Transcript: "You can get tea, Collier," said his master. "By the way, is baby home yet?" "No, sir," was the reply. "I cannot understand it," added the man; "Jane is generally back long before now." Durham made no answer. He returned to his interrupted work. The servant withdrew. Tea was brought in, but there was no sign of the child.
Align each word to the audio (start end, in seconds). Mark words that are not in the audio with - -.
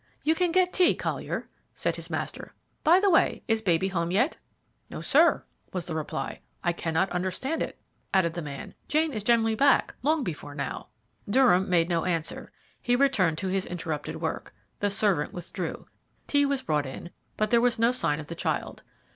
"You 0.23 0.33
can 0.33 0.51
get 0.51 0.73
tea, 0.73 0.95
Collier," 0.95 1.47
said 1.75 1.95
his 1.95 2.09
master. 2.09 2.55
"By 2.83 2.99
the 2.99 3.11
way, 3.11 3.43
is 3.47 3.61
baby 3.61 3.89
home 3.89 4.09
yet?" 4.09 4.35
"No, 4.89 4.99
sir," 4.99 5.43
was 5.73 5.85
the 5.85 5.93
reply. 5.93 6.39
"I 6.63 6.73
cannot 6.73 7.11
understand 7.11 7.61
it," 7.61 7.79
added 8.11 8.33
the 8.33 8.41
man; 8.41 8.73
"Jane 8.87 9.13
is 9.13 9.21
generally 9.21 9.53
back 9.53 9.93
long 10.01 10.23
before 10.23 10.55
now." 10.55 10.87
Durham 11.29 11.69
made 11.69 11.87
no 11.87 12.05
answer. 12.05 12.51
He 12.81 12.95
returned 12.95 13.37
to 13.37 13.49
his 13.49 13.67
interrupted 13.67 14.19
work. 14.19 14.55
The 14.79 14.89
servant 14.89 15.33
withdrew. 15.33 15.85
Tea 16.25 16.47
was 16.47 16.63
brought 16.63 16.87
in, 16.87 17.11
but 17.37 17.51
there 17.51 17.61
was 17.61 17.77
no 17.77 17.91
sign 17.91 18.19
of 18.19 18.25
the 18.25 18.33
child. 18.33 18.81